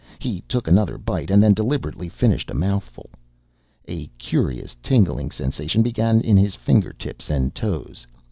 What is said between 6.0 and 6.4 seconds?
in